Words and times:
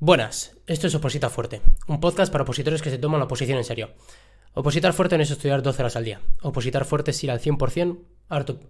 Buenas, 0.00 0.56
esto 0.68 0.86
es 0.86 0.94
Oposita 0.94 1.28
Fuerte, 1.28 1.60
un 1.88 1.98
podcast 1.98 2.30
para 2.30 2.42
opositores 2.42 2.82
que 2.82 2.90
se 2.90 2.98
toman 2.98 3.18
la 3.18 3.24
oposición 3.24 3.58
en 3.58 3.64
serio. 3.64 3.94
Opositar 4.54 4.92
fuerte 4.92 5.16
no 5.16 5.24
es 5.24 5.30
estudiar 5.32 5.60
12 5.60 5.82
horas 5.82 5.96
al 5.96 6.04
día. 6.04 6.20
Opositar 6.40 6.84
fuerte 6.84 7.10
es 7.10 7.24
ir 7.24 7.32
al 7.32 7.40
100% 7.40 7.98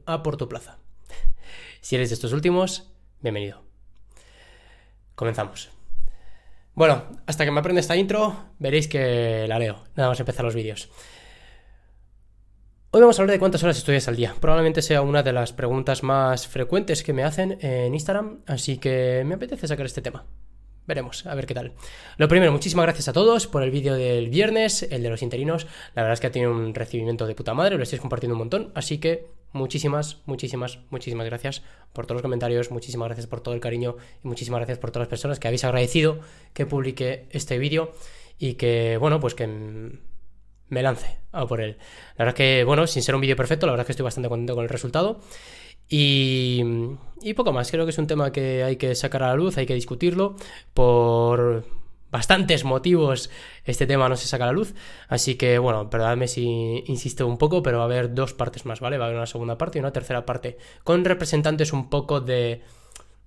a, 0.07 0.23
por 0.23 0.39
tu 0.39 0.49
plaza. 0.49 0.79
Si 1.83 1.97
eres 1.97 2.09
de 2.09 2.15
estos 2.15 2.33
últimos, 2.33 2.95
bienvenido. 3.21 3.63
Comenzamos. 5.15 5.69
Bueno, 6.73 7.05
hasta 7.27 7.45
que 7.45 7.51
me 7.51 7.61
aprenda 7.61 7.81
esta 7.81 7.95
intro, 7.95 8.55
veréis 8.59 8.89
que 8.89 9.45
la 9.49 9.59
leo. 9.59 9.85
Nada 9.97 10.09
más 10.09 10.21
empezar 10.21 10.47
los 10.47 10.55
vídeos. 10.55 10.89
Hoy 12.91 13.03
vamos 13.03 13.19
a 13.19 13.23
hablar 13.23 13.35
de 13.35 13.39
cuántas 13.39 13.63
horas 13.63 13.77
estudias 13.77 14.09
al 14.09 14.17
día. 14.17 14.35
Probablemente 14.41 14.81
sea 14.81 15.03
una 15.03 15.23
de 15.23 15.35
las 15.35 15.53
preguntas 15.53 16.03
más 16.03 16.49
frecuentes 16.49 17.03
que 17.03 17.13
me 17.13 17.23
hacen 17.23 17.59
en 17.61 17.93
Instagram, 17.93 18.45
así 18.47 18.79
que 18.79 19.25
me 19.27 19.35
apetece 19.35 19.69
sacar 19.69 19.85
este 19.85 20.01
tema. 20.01 20.25
Veremos, 20.89 21.27
a 21.27 21.35
ver 21.35 21.45
qué 21.45 21.53
tal. 21.53 21.75
Lo 22.17 22.29
primero, 22.29 22.51
muchísimas 22.51 22.87
gracias 22.87 23.09
a 23.09 23.13
todos 23.13 23.47
por 23.47 23.63
el 23.63 23.71
vídeo 23.71 23.95
del 23.95 24.31
viernes, 24.31 24.85
el 24.85 25.03
de 25.03 25.11
los 25.11 25.21
interinos. 25.21 25.67
La 25.95 26.01
verdad 26.01 26.15
es 26.15 26.21
que 26.21 26.29
ha 26.29 26.33
tenido 26.33 26.51
un 26.51 26.75
recibimiento 26.75 27.27
de 27.27 27.35
puta 27.35 27.53
madre, 27.53 27.77
lo 27.77 27.83
estáis 27.83 28.01
compartiendo 28.01 28.35
un 28.35 28.39
montón. 28.39 28.73
Así 28.75 28.97
que 28.97 29.27
muchísimas, 29.53 30.23
muchísimas, 30.25 30.79
muchísimas 30.89 31.27
gracias 31.27 31.63
por 31.93 32.07
todos 32.07 32.17
los 32.17 32.23
comentarios, 32.23 32.71
muchísimas 32.71 33.09
gracias 33.09 33.27
por 33.27 33.43
todo 33.43 33.53
el 33.53 33.61
cariño 33.61 33.97
y 34.25 34.29
muchísimas 34.29 34.61
gracias 34.61 34.79
por 34.79 34.91
todas 34.91 35.03
las 35.03 35.11
personas 35.11 35.39
que 35.39 35.47
habéis 35.47 35.65
agradecido 35.65 36.21
que 36.55 36.65
publique 36.65 37.27
este 37.33 37.59
vídeo 37.59 37.93
y 38.39 38.55
que, 38.55 38.97
bueno, 38.97 39.21
pues 39.21 39.35
que 39.35 39.47
me 39.47 40.83
lance 40.83 41.19
a 41.33 41.47
por 41.47 41.61
él. 41.61 41.77
La 42.17 42.25
verdad 42.25 42.29
es 42.29 42.35
que, 42.35 42.65
bueno, 42.65 42.87
sin 42.87 43.03
ser 43.03 43.15
un 43.15 43.21
vídeo 43.21 43.37
perfecto, 43.37 43.67
la 43.67 43.73
verdad 43.73 43.83
es 43.83 43.89
que 43.89 43.93
estoy 43.93 44.05
bastante 44.05 44.31
contento 44.31 44.55
con 44.55 44.65
el 44.65 44.71
resultado. 44.71 45.21
Y, 45.89 46.63
y 47.23 47.35
poco 47.35 47.53
más, 47.53 47.71
creo 47.71 47.85
que 47.85 47.91
es 47.91 47.99
un 47.99 48.07
tema 48.07 48.33
que 48.33 48.63
hay 48.63 48.77
que 48.77 48.95
sacar 48.95 49.23
a 49.23 49.29
la 49.29 49.35
luz, 49.35 49.57
hay 49.59 49.67
que 49.67 49.75
discutirlo. 49.75 50.37
Por 50.75 51.65
bastantes 52.11 52.65
motivos 52.65 53.31
este 53.65 53.87
tema 53.87 54.09
no 54.09 54.17
se 54.17 54.27
saca 54.27 54.45
a 54.45 54.49
la 54.49 54.53
luz. 54.53 54.75
Así 55.09 55.37
que, 55.37 55.59
bueno, 55.59 55.91
perdonadme 55.91 56.29
si 56.29 56.85
insisto 56.87 57.27
un 57.27 57.39
poco, 57.39 57.63
pero 57.63 57.79
va 57.79 57.85
a 57.85 57.87
haber 57.87 58.15
dos 58.15 58.35
partes 58.35 58.67
más, 58.67 58.81
¿vale? 58.81 58.99
Va 58.99 59.05
a 59.05 59.09
haber 59.09 59.19
una 59.19 59.27
segunda 59.27 59.59
parte 59.59 59.79
y 59.79 59.81
una 59.81 59.93
tercera 59.93 60.25
parte, 60.25 60.59
con 60.85 61.05
representantes 61.05 61.73
un 61.73 61.89
poco 61.91 62.21
de 62.21 62.63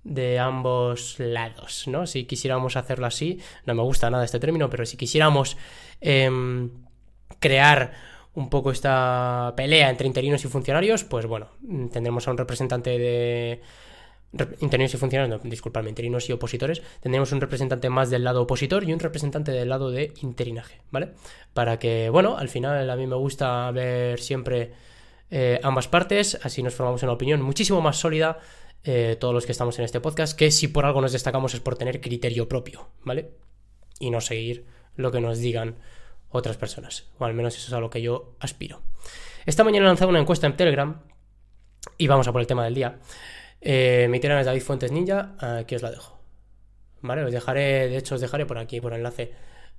de 0.04 0.38
ambos 0.38 1.16
lados, 1.18 1.86
¿no? 1.86 2.06
Si 2.06 2.24
quisiéramos 2.24 2.76
hacerlo 2.76 3.06
así, 3.06 3.38
no 3.66 3.74
me 3.74 3.82
gusta 3.82 4.10
nada 4.10 4.24
este 4.24 4.40
término, 4.40 4.68
pero 4.68 4.84
si 4.84 4.96
quisiéramos 4.96 5.56
em, 6.00 6.70
crear 7.38 7.92
un 8.34 8.48
poco 8.48 8.70
esta 8.70 9.52
pelea 9.56 9.90
entre 9.90 10.06
interinos 10.06 10.44
y 10.44 10.48
funcionarios, 10.48 11.04
pues 11.04 11.26
bueno, 11.26 11.48
tendremos 11.92 12.26
a 12.26 12.30
un 12.30 12.38
representante 12.38 12.98
de 12.98 13.60
interinos 14.60 14.94
y 14.94 14.96
funcionarios, 14.96 15.42
no, 15.44 15.50
disculpadme, 15.50 15.90
interinos 15.90 16.28
y 16.28 16.32
opositores, 16.32 16.82
tendremos 17.00 17.32
un 17.32 17.40
representante 17.40 17.90
más 17.90 18.08
del 18.08 18.24
lado 18.24 18.42
opositor 18.42 18.84
y 18.84 18.92
un 18.92 19.00
representante 19.00 19.52
del 19.52 19.68
lado 19.68 19.90
de 19.90 20.14
interinaje, 20.22 20.80
¿vale? 20.90 21.10
Para 21.52 21.78
que, 21.78 22.08
bueno, 22.08 22.38
al 22.38 22.48
final 22.48 22.88
a 22.88 22.96
mí 22.96 23.06
me 23.06 23.16
gusta 23.16 23.70
ver 23.70 24.20
siempre 24.20 24.72
eh, 25.30 25.60
ambas 25.62 25.88
partes, 25.88 26.38
así 26.42 26.62
nos 26.62 26.74
formamos 26.74 27.02
una 27.02 27.12
opinión 27.12 27.42
muchísimo 27.42 27.82
más 27.82 27.98
sólida 27.98 28.38
eh, 28.84 29.16
todos 29.20 29.34
los 29.34 29.44
que 29.44 29.52
estamos 29.52 29.78
en 29.78 29.84
este 29.84 30.00
podcast, 30.00 30.36
que 30.36 30.50
si 30.50 30.68
por 30.68 30.86
algo 30.86 31.02
nos 31.02 31.12
destacamos 31.12 31.52
es 31.52 31.60
por 31.60 31.76
tener 31.76 32.00
criterio 32.00 32.48
propio, 32.48 32.88
¿vale? 33.04 33.32
Y 34.00 34.10
no 34.10 34.22
seguir 34.22 34.64
lo 34.96 35.12
que 35.12 35.20
nos 35.20 35.38
digan 35.38 35.76
otras 36.32 36.56
personas. 36.56 37.10
O 37.18 37.24
al 37.24 37.34
menos 37.34 37.56
eso 37.56 37.68
es 37.68 37.72
a 37.72 37.80
lo 37.80 37.90
que 37.90 38.02
yo 38.02 38.36
aspiro. 38.40 38.82
Esta 39.46 39.64
mañana 39.64 39.86
he 39.86 39.88
lanzado 39.88 40.10
una 40.10 40.20
encuesta 40.20 40.46
en 40.46 40.56
Telegram 40.56 41.02
y 41.98 42.06
vamos 42.06 42.26
a 42.28 42.32
por 42.32 42.40
el 42.40 42.46
tema 42.46 42.64
del 42.64 42.74
día. 42.74 42.98
Eh, 43.60 44.06
mi 44.10 44.18
Telegram 44.20 44.40
es 44.40 44.46
David 44.46 44.62
Fuentes 44.62 44.92
Ninja, 44.92 45.36
aquí 45.38 45.74
os 45.74 45.82
la 45.82 45.90
dejo. 45.90 46.18
Vale, 47.00 47.24
os 47.24 47.32
dejaré, 47.32 47.88
de 47.88 47.96
hecho 47.96 48.14
os 48.14 48.20
dejaré 48.20 48.46
por 48.46 48.58
aquí, 48.58 48.80
por 48.80 48.94
enlace, 48.94 49.32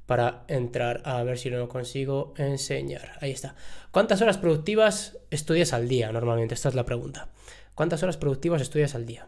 para 0.06 0.44
entrar 0.48 1.02
a 1.06 1.24
ver 1.24 1.38
si 1.38 1.50
lo 1.50 1.68
consigo 1.70 2.34
enseñar. 2.38 3.18
Ahí 3.22 3.32
está. 3.32 3.56
¿Cuántas 3.92 4.22
horas 4.22 4.38
productivas 4.38 5.18
estudias 5.32 5.74
al 5.74 5.88
día 5.88 6.12
normalmente? 6.12 6.54
Esta 6.54 6.70
es 6.70 6.76
la 6.76 6.86
pregunta. 6.86 7.30
¿Cuántas 7.76 8.04
horas 8.04 8.18
productivas 8.18 8.62
estudias 8.62 8.96
al 8.96 9.06
día? 9.06 9.28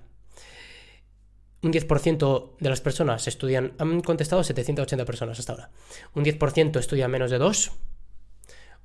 Un 1.66 1.74
10% 1.74 2.58
de 2.59 2.70
las 2.70 2.80
personas 2.80 3.28
estudian, 3.28 3.74
han 3.80 4.02
contestado 4.02 4.44
780 4.44 5.03
personas 5.03 5.40
hasta 5.40 5.53
ahora. 5.53 5.72
Un 6.14 6.24
10% 6.24 6.78
estudia 6.78 7.08
menos 7.08 7.31
de 7.31 7.40
2. 7.40 7.72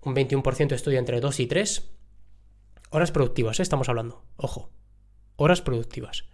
Un 0.00 0.14
21% 0.14 0.72
estudia 0.72 0.98
entre 0.98 1.20
2 1.20 1.40
y 1.40 1.46
3. 1.46 1.90
Horas 2.88 3.12
productivas, 3.12 3.60
¿eh? 3.60 3.64
estamos 3.64 3.90
hablando. 3.90 4.24
Ojo. 4.38 4.70
Horas 5.36 5.60
productivas. 5.60 6.24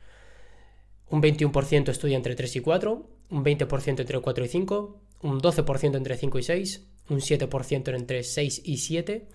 Un 1.11 1.21
21% 1.21 1.89
estudia 1.89 2.17
entre 2.17 2.37
3 2.37 2.55
y 2.55 2.61
4. 2.61 3.11
Un 3.29 3.45
20% 3.45 4.01
entre 4.01 4.21
4 4.21 4.45
y 4.45 4.49
5. 4.49 5.01
Un 5.23 5.41
12% 5.41 5.97
entre 5.97 6.17
5 6.17 6.39
y 6.39 6.43
6. 6.45 6.87
Un 7.09 7.19
7% 7.19 7.93
entre 7.93 8.23
6 8.23 8.63
y 8.65 8.77
7. 8.77 9.27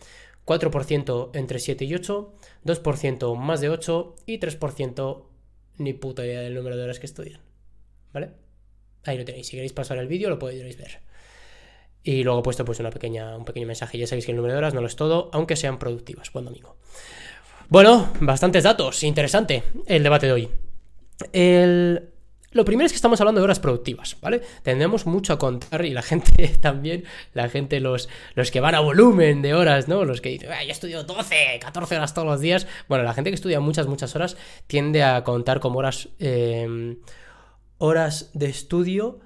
4% 0.45 1.29
entre 1.33 1.59
7 1.59 1.83
y 1.83 1.93
8. 1.93 2.33
2% 2.63 3.35
más 3.35 3.59
de 3.59 3.67
8. 3.67 4.15
Y 4.27 4.39
3% 4.39 5.30
ni 5.81 5.93
puta 5.93 6.25
idea 6.25 6.41
del 6.41 6.53
número 6.53 6.77
de 6.77 6.83
horas 6.83 6.99
que 6.99 7.05
estudian. 7.05 7.41
¿Vale? 8.13 8.31
Ahí 9.03 9.17
lo 9.17 9.25
tenéis. 9.25 9.47
Si 9.47 9.51
queréis 9.57 9.73
pasar 9.73 9.97
el 9.97 10.07
vídeo, 10.07 10.29
lo 10.29 10.39
podéis 10.39 10.77
ver. 10.77 10.99
Y 12.03 12.23
luego 12.23 12.39
he 12.39 12.43
puesto 12.43 12.65
pues 12.65 12.79
una 12.79 12.89
pequeña, 12.89 13.35
un 13.37 13.45
pequeño 13.45 13.67
mensaje. 13.67 13.97
Ya 13.97 14.07
sabéis 14.07 14.25
que 14.25 14.31
el 14.31 14.37
número 14.37 14.53
de 14.53 14.57
horas 14.59 14.73
no 14.73 14.81
lo 14.81 14.87
es 14.87 14.95
todo, 14.95 15.29
aunque 15.33 15.55
sean 15.55 15.79
productivas. 15.79 16.31
Buen 16.31 16.45
domingo. 16.45 16.77
Bueno, 17.69 18.11
bastantes 18.19 18.63
datos. 18.63 19.03
Interesante 19.03 19.63
el 19.85 20.03
debate 20.03 20.25
de 20.27 20.31
hoy. 20.33 20.49
El, 21.31 22.10
lo 22.51 22.65
primero 22.65 22.85
es 22.85 22.91
que 22.91 22.97
estamos 22.97 23.19
hablando 23.21 23.39
de 23.39 23.45
horas 23.45 23.59
productivas, 23.59 24.17
¿vale? 24.21 24.41
Tendremos 24.61 25.05
mucho 25.05 25.33
a 25.33 25.39
contar 25.39 25.85
y 25.85 25.91
la 25.91 26.01
gente 26.01 26.47
también, 26.61 27.05
la 27.33 27.49
gente, 27.49 27.79
los, 27.79 28.09
los 28.35 28.51
que 28.51 28.59
van 28.59 28.75
a 28.75 28.79
volumen 28.79 29.41
de 29.41 29.53
horas, 29.53 29.87
¿no? 29.87 30.03
Los 30.03 30.21
que 30.21 30.29
dicen, 30.29 30.49
yo 30.49 30.71
estudio 30.71 31.03
12, 31.03 31.59
14 31.61 31.95
horas 31.95 32.13
todos 32.13 32.27
los 32.27 32.41
días. 32.41 32.67
Bueno, 32.89 33.03
la 33.03 33.13
gente 33.13 33.29
que 33.29 33.35
estudia 33.35 33.59
muchas, 33.59 33.87
muchas 33.87 34.15
horas 34.15 34.37
tiende 34.67 35.03
a 35.03 35.23
contar 35.23 35.59
como 35.59 35.79
horas, 35.79 36.09
em, 36.19 36.97
horas 37.77 38.31
de 38.33 38.47
estudio 38.47 39.19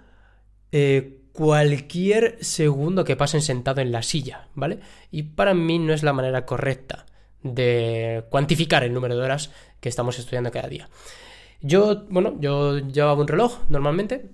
eh, 0.71 1.21
cualquier 1.31 2.37
segundo 2.41 3.03
que 3.03 3.15
pasen 3.15 3.41
sentado 3.41 3.81
en 3.81 3.91
la 3.91 4.03
silla, 4.03 4.47
¿vale? 4.53 4.79
Y 5.11 5.23
para 5.23 5.53
mí 5.53 5.79
no 5.79 5.93
es 5.93 6.03
la 6.03 6.13
manera 6.13 6.45
correcta 6.45 7.05
de 7.43 8.23
cuantificar 8.29 8.83
el 8.83 8.93
número 8.93 9.15
de 9.17 9.23
horas 9.23 9.51
que 9.79 9.89
estamos 9.89 10.17
estudiando 10.17 10.51
cada 10.51 10.67
día. 10.67 10.89
Yo, 11.65 12.05
bueno, 12.09 12.35
yo 12.39 12.77
llevaba 12.77 13.19
un 13.19 13.27
reloj 13.27 13.57
normalmente. 13.69 14.29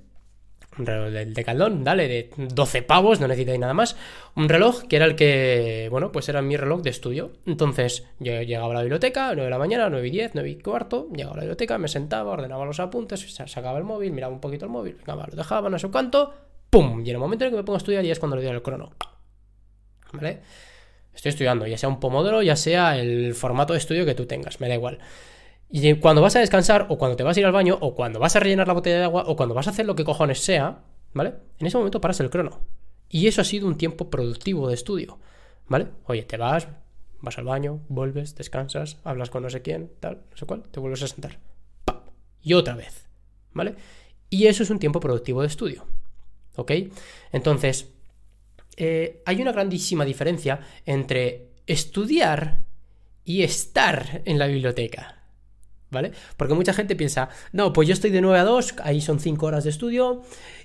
Un 0.78 0.86
reloj 0.86 1.12
de 1.12 1.44
caldón, 1.46 1.84
dale, 1.84 2.08
de 2.10 2.30
12 2.36 2.82
pavos, 2.82 3.22
no 3.22 3.28
necesitáis 3.28 3.58
nada 3.58 3.74
más. 3.74 3.96
Un 4.36 4.50
reloj 4.50 4.84
que 4.90 4.98
era 4.98 5.06
el 5.06 5.16
que, 5.16 5.88
bueno, 5.92 6.12
pues 6.12 6.28
era 6.28 6.42
mi 6.42 6.58
reloj 6.58 6.82
de 6.82 6.90
estudio. 6.90 7.32
Entonces, 7.46 8.06
yo 8.20 8.42
llegaba 8.42 8.72
a 8.72 8.76
la 8.76 8.82
biblioteca, 8.82 9.28
9 9.28 9.44
de 9.44 9.50
la 9.50 9.58
mañana, 9.58 9.90
9 9.90 10.06
y 10.10 10.12
10, 10.12 10.32
9 10.34 10.50
y 10.50 10.56
cuarto, 10.58 11.08
llegaba 11.16 11.36
a 11.36 11.38
la 11.38 11.44
biblioteca, 11.44 11.78
me 11.78 11.88
sentaba, 11.88 12.32
ordenaba 12.32 12.66
los 12.66 12.82
apuntes, 12.82 13.34
sacaba 13.34 13.78
el 13.78 13.86
móvil, 13.86 14.12
miraba 14.12 14.34
un 14.34 14.42
poquito 14.42 14.66
el 14.66 14.72
móvil, 14.72 14.98
lo 15.06 15.26
dejaba, 15.34 15.70
no 15.70 15.80
sé 15.80 15.90
cuánto, 15.90 16.34
¡pum! 16.70 17.00
Y 17.06 17.10
en 17.12 17.16
el 17.16 17.20
momento 17.20 17.46
en 17.46 17.48
el 17.48 17.54
que 17.54 17.58
me 17.58 17.64
pongo 17.64 17.76
a 17.76 17.78
estudiar 17.78 18.04
ya 18.04 18.12
es 18.12 18.20
cuando 18.20 18.36
le 18.36 18.44
doy 18.44 18.52
el 18.54 18.62
crono. 18.62 18.92
¿Vale? 20.12 20.42
Estoy 21.14 21.30
estudiando, 21.30 21.66
ya 21.66 21.78
sea 21.78 21.88
un 21.88 22.02
pomodoro, 22.02 22.42
ya 22.42 22.58
sea 22.58 22.98
el 22.98 23.36
formato 23.36 23.72
de 23.72 23.80
estudio 23.80 24.06
que 24.06 24.16
tú 24.16 24.26
tengas, 24.26 24.60
me 24.60 24.68
da 24.68 24.76
igual. 24.76 25.00
Y 25.72 25.96
cuando 25.96 26.22
vas 26.22 26.36
a 26.36 26.40
descansar, 26.40 26.88
o 26.90 26.98
cuando 26.98 27.16
te 27.16 27.24
vas 27.24 27.38
a 27.38 27.40
ir 27.40 27.46
al 27.46 27.54
baño, 27.54 27.78
o 27.80 27.96
cuando 27.96 28.20
vas 28.20 28.36
a 28.36 28.42
rellenar 28.42 28.68
la 28.68 28.74
botella 28.74 28.98
de 28.98 29.04
agua, 29.06 29.24
o 29.28 29.38
cuando 29.38 29.56
vas 29.56 29.68
a 29.68 29.70
hacer 29.70 29.86
lo 29.86 29.96
que 29.96 30.04
cojones 30.04 30.44
sea, 30.44 30.84
¿vale? 31.14 31.34
En 31.60 31.68
ese 31.68 31.78
momento 31.78 32.02
paras 32.02 32.20
el 32.20 32.30
crono. 32.30 32.60
Y 33.10 33.28
eso 33.28 33.42
ha 33.42 33.46
sido 33.46 33.68
un 33.68 33.78
tiempo 33.78 34.10
productivo 34.10 34.68
de 34.68 34.74
estudio, 34.74 35.20
¿vale? 35.68 35.88
Oye, 36.06 36.24
te 36.24 36.36
vas, 36.36 36.68
vas 37.22 37.38
al 37.38 37.46
baño, 37.46 37.80
vuelves, 37.88 38.36
descansas, 38.36 38.98
hablas 39.06 39.30
con 39.30 39.44
no 39.44 39.50
sé 39.50 39.62
quién, 39.62 39.92
tal, 40.02 40.22
no 40.30 40.38
sé 40.38 40.46
cuál, 40.46 40.64
te 40.64 40.82
vuelves 40.82 41.04
a 41.04 41.08
sentar. 41.08 41.40
¡Pam! 41.86 42.02
Y 42.42 42.54
otra 42.54 42.76
vez, 42.76 43.08
¿vale? 43.54 43.76
Y 44.30 44.48
eso 44.48 44.64
es 44.64 44.70
un 44.70 44.80
tiempo 44.80 45.00
productivo 45.00 45.42
de 45.42 45.48
estudio, 45.48 45.86
¿ok? 46.56 46.72
Entonces, 47.32 47.94
eh, 48.76 49.22
hay 49.26 49.42
una 49.42 49.52
grandísima 49.52 50.04
diferencia 50.04 50.60
entre 50.86 51.52
estudiar 51.66 52.62
y 53.24 53.44
estar 53.44 54.22
en 54.26 54.38
la 54.40 54.48
biblioteca. 54.48 55.21
¿Vale? 55.92 56.12
Porque 56.38 56.54
mucha 56.54 56.74
gente 56.74 56.96
piensa, 56.96 57.30
no, 57.52 57.74
pues 57.74 57.88
yo 57.88 57.94
estoy 57.94 58.10
de 58.10 58.22
9 58.22 58.40
a 58.40 58.44
2, 58.44 58.76
ahí 58.84 59.02
son 59.02 59.20
5 59.20 59.46
horas 59.46 59.64
de 59.66 59.70
estudio, 59.70 60.24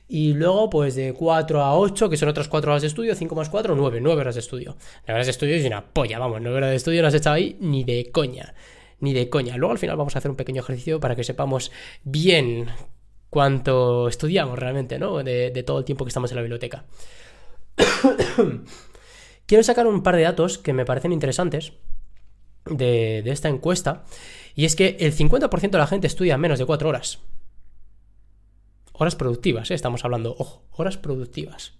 y 0.09 0.35
luego 0.35 0.71
pues 0.71 0.95
de 0.95 1.13
4 1.13 1.61
a 1.61 1.77
8, 1.77 2.09
que 2.09 2.17
son 2.17 2.29
otras 2.29 2.49
4 2.49 2.71
horas 2.71 2.83
de 2.83 2.89
estudio, 2.89 3.15
5 3.15 3.35
más 3.35 3.51
4, 3.51 3.75
9, 3.75 4.01
9 4.01 4.21
horas 4.21 4.37
de 4.37 4.41
estudio. 4.41 4.77
9 5.07 5.15
horas 5.15 5.27
de 5.27 5.33
estudio 5.33 5.57
es 5.57 5.65
una 5.67 5.85
polla, 5.85 6.19
vamos, 6.19 6.41
9 6.41 6.57
horas 6.57 6.71
de 6.71 6.77
estudio 6.77 7.03
no 7.03 7.09
has 7.09 7.15
echado 7.15 7.37
ahí 7.37 7.57
ni 7.61 7.85
de 7.85 8.11
coña, 8.13 8.55
ni 9.01 9.13
de 9.13 9.29
coña. 9.29 9.57
Luego 9.57 9.73
al 9.73 9.79
final 9.79 9.97
vamos 9.97 10.15
a 10.15 10.21
hacer 10.21 10.31
un 10.31 10.37
pequeño 10.37 10.63
ejercicio 10.63 11.01
para 11.01 11.17
que 11.17 11.25
sepamos 11.25 11.73
bien 12.05 12.69
cuánto 13.29 14.09
estudiamos 14.09 14.59
realmente, 14.59 14.99
¿no? 14.99 15.23
De, 15.23 15.51
de 15.51 15.63
todo 15.63 15.81
el 15.81 15.85
tiempo 15.85 16.05
que 16.05 16.11
estamos 16.11 16.31
en 16.31 16.37
la 16.37 16.43
biblioteca. 16.43 16.85
Quiero 19.47 19.63
sacar 19.63 19.87
un 19.87 20.03
par 20.03 20.17
de 20.17 20.23
datos 20.23 20.59
que 20.59 20.73
me 20.73 20.85
parecen 20.85 21.13
interesantes 21.13 21.73
de, 22.65 23.23
de 23.25 23.31
esta 23.31 23.49
encuesta 23.49 24.05
y 24.57 24.65
es 24.65 24.75
que 24.75 24.97
el 25.01 25.15
50% 25.15 25.71
de 25.71 25.79
la 25.79 25.87
gente 25.87 26.07
estudia 26.07 26.39
menos 26.39 26.59
de 26.59 26.65
4 26.65 26.89
horas. 26.89 27.21
Horas 28.95 29.15
productivas, 29.15 29.71
¿eh? 29.71 29.75
estamos 29.75 30.03
hablando, 30.03 30.35
ojo, 30.37 30.65
horas 30.73 30.97
productivas. 30.97 31.75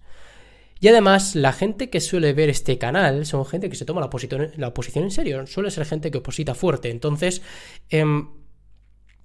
Y 0.79 0.87
además, 0.87 1.35
la 1.35 1.53
gente 1.53 1.89
que 1.89 1.99
suele 1.99 2.33
ver 2.33 2.51
este 2.51 2.77
canal 2.77 3.25
son 3.25 3.47
gente 3.47 3.67
que 3.67 3.75
se 3.75 3.83
toma 3.83 3.99
la, 3.99 4.05
oposición, 4.05 5.03
en 5.03 5.11
serio, 5.11 5.47
suele 5.47 5.71
ser 5.71 5.87
gente 5.87 6.11
que 6.11 6.19
oposita 6.19 6.53
fuerte. 6.53 6.91
Entonces, 6.91 7.41
em, 7.89 8.29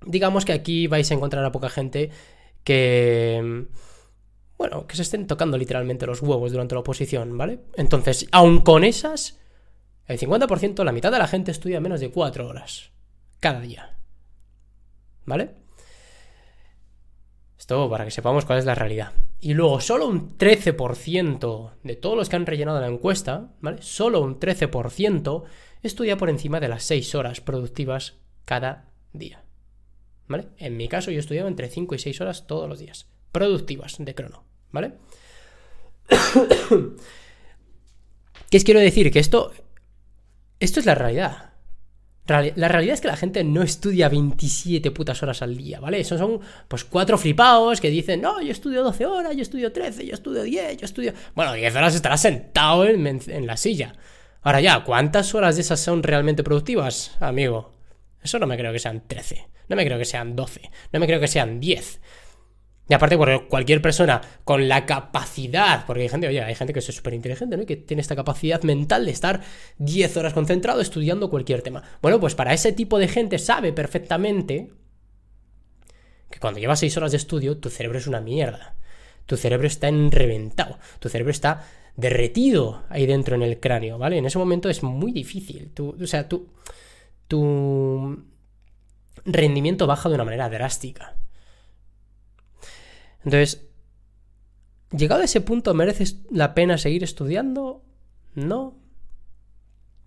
digamos 0.06 0.46
que 0.46 0.54
aquí 0.54 0.86
vais 0.86 1.10
a 1.10 1.14
encontrar 1.14 1.44
a 1.44 1.52
poca 1.52 1.68
gente 1.68 2.08
que... 2.64 3.36
Em, 3.36 3.68
bueno, 4.56 4.86
que 4.86 4.96
se 4.96 5.02
estén 5.02 5.26
tocando 5.26 5.58
literalmente 5.58 6.06
los 6.06 6.22
huevos 6.22 6.52
durante 6.52 6.74
la 6.74 6.80
oposición, 6.80 7.36
¿vale? 7.36 7.58
Entonces, 7.74 8.28
aun 8.32 8.60
con 8.60 8.84
esas, 8.84 9.38
el 10.06 10.18
50%, 10.18 10.84
la 10.84 10.92
mitad 10.92 11.12
de 11.12 11.18
la 11.18 11.26
gente 11.26 11.50
estudia 11.50 11.80
menos 11.80 12.00
de 12.00 12.10
4 12.10 12.48
horas 12.48 12.91
cada 13.42 13.60
día. 13.60 13.98
¿Vale? 15.26 15.50
Esto 17.58 17.90
para 17.90 18.04
que 18.04 18.10
sepamos 18.12 18.44
cuál 18.44 18.60
es 18.60 18.64
la 18.64 18.76
realidad. 18.76 19.12
Y 19.40 19.54
luego, 19.54 19.80
solo 19.80 20.06
un 20.06 20.38
13% 20.38 21.72
de 21.82 21.96
todos 21.96 22.16
los 22.16 22.28
que 22.28 22.36
han 22.36 22.46
rellenado 22.46 22.80
la 22.80 22.86
encuesta, 22.86 23.52
¿vale? 23.60 23.82
Solo 23.82 24.20
un 24.20 24.38
13% 24.38 25.42
estudia 25.82 26.16
por 26.16 26.30
encima 26.30 26.60
de 26.60 26.68
las 26.68 26.84
6 26.84 27.16
horas 27.16 27.40
productivas 27.40 28.14
cada 28.44 28.92
día. 29.12 29.42
¿Vale? 30.28 30.46
En 30.58 30.76
mi 30.76 30.86
caso, 30.88 31.10
yo 31.10 31.18
estudiaba 31.18 31.48
entre 31.48 31.68
5 31.68 31.96
y 31.96 31.98
6 31.98 32.20
horas 32.20 32.46
todos 32.46 32.68
los 32.68 32.78
días. 32.78 33.08
Productivas 33.32 33.96
de 33.98 34.14
crono. 34.14 34.44
¿Vale? 34.70 34.94
¿Qué 38.50 38.56
os 38.56 38.64
quiero 38.64 38.78
decir? 38.78 39.10
Que 39.10 39.18
esto. 39.18 39.52
Esto 40.60 40.78
es 40.78 40.86
la 40.86 40.94
realidad. 40.94 41.51
La 42.26 42.68
realidad 42.68 42.94
es 42.94 43.00
que 43.00 43.08
la 43.08 43.16
gente 43.16 43.42
no 43.42 43.62
estudia 43.62 44.08
27 44.08 44.92
putas 44.92 45.22
horas 45.22 45.42
al 45.42 45.56
día, 45.56 45.80
¿vale? 45.80 45.98
Esos 45.98 46.20
son 46.20 46.40
pues 46.68 46.84
cuatro 46.84 47.18
flipados 47.18 47.80
que 47.80 47.90
dicen, 47.90 48.20
no, 48.20 48.40
yo 48.40 48.52
estudio 48.52 48.84
12 48.84 49.06
horas, 49.06 49.34
yo 49.34 49.42
estudio 49.42 49.72
13, 49.72 50.06
yo 50.06 50.14
estudio 50.14 50.42
10, 50.44 50.76
yo 50.76 50.84
estudio... 50.84 51.14
Bueno, 51.34 51.52
10 51.52 51.74
horas 51.74 51.94
estarás 51.96 52.22
sentado 52.22 52.86
en, 52.86 53.06
en 53.06 53.46
la 53.46 53.56
silla. 53.56 53.94
Ahora 54.42 54.60
ya, 54.60 54.84
¿cuántas 54.84 55.34
horas 55.34 55.56
de 55.56 55.62
esas 55.62 55.80
son 55.80 56.02
realmente 56.04 56.44
productivas, 56.44 57.16
amigo? 57.18 57.72
Eso 58.22 58.38
no 58.38 58.46
me 58.46 58.56
creo 58.56 58.72
que 58.72 58.78
sean 58.78 59.02
13, 59.06 59.48
no 59.68 59.76
me 59.76 59.84
creo 59.84 59.98
que 59.98 60.04
sean 60.04 60.36
12, 60.36 60.70
no 60.92 61.00
me 61.00 61.06
creo 61.06 61.18
que 61.18 61.28
sean 61.28 61.58
10. 61.58 62.00
Y 62.88 62.94
aparte, 62.94 63.16
cualquier 63.48 63.80
persona 63.80 64.20
con 64.44 64.68
la 64.68 64.86
capacidad, 64.86 65.86
porque 65.86 66.02
hay 66.02 66.08
gente, 66.08 66.26
oye, 66.26 66.42
hay 66.42 66.54
gente 66.54 66.72
que 66.72 66.80
es 66.80 66.84
súper 66.84 67.14
inteligente, 67.14 67.56
¿no? 67.56 67.62
Y 67.62 67.66
que 67.66 67.76
tiene 67.76 68.00
esta 68.00 68.16
capacidad 68.16 68.62
mental 68.64 69.06
de 69.06 69.12
estar 69.12 69.40
10 69.78 70.16
horas 70.16 70.34
concentrado 70.34 70.80
estudiando 70.80 71.30
cualquier 71.30 71.62
tema. 71.62 71.82
Bueno, 72.02 72.18
pues 72.18 72.34
para 72.34 72.52
ese 72.52 72.72
tipo 72.72 72.98
de 72.98 73.08
gente 73.08 73.38
sabe 73.38 73.72
perfectamente 73.72 74.72
que 76.28 76.40
cuando 76.40 76.58
llevas 76.58 76.80
6 76.80 76.96
horas 76.96 77.12
de 77.12 77.18
estudio, 77.18 77.58
tu 77.58 77.70
cerebro 77.70 77.98
es 77.98 78.06
una 78.06 78.20
mierda. 78.20 78.74
Tu 79.26 79.36
cerebro 79.36 79.66
está 79.68 79.88
enreventado. 79.88 80.78
Tu 80.98 81.08
cerebro 81.08 81.30
está 81.30 81.64
derretido 81.96 82.84
ahí 82.88 83.06
dentro 83.06 83.36
en 83.36 83.42
el 83.42 83.60
cráneo, 83.60 83.98
¿vale? 83.98 84.18
En 84.18 84.26
ese 84.26 84.38
momento 84.38 84.68
es 84.68 84.82
muy 84.82 85.12
difícil. 85.12 85.70
o 85.78 86.06
sea, 86.06 86.28
tu, 86.28 86.48
tu 87.28 88.24
rendimiento 89.24 89.86
baja 89.86 90.08
de 90.08 90.16
una 90.16 90.24
manera 90.24 90.48
drástica. 90.48 91.16
Entonces, 93.24 93.66
llegado 94.90 95.22
a 95.22 95.24
ese 95.24 95.40
punto, 95.40 95.74
¿merece 95.74 96.04
la 96.30 96.54
pena 96.54 96.78
seguir 96.78 97.04
estudiando? 97.04 97.82
No. 98.34 98.78